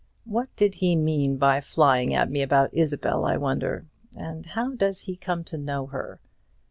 What 0.25 0.49
did 0.55 0.73
he 0.73 0.95
mean 0.95 1.37
by 1.37 1.61
flying 1.61 2.11
at 2.11 2.27
me 2.31 2.41
about 2.41 2.73
Isabel, 2.73 3.23
I 3.23 3.37
wonder; 3.37 3.85
and 4.17 4.43
how 4.47 4.73
does 4.73 5.01
he 5.01 5.15
come 5.15 5.43
to 5.43 5.59
know 5.59 5.85
her? 5.85 6.19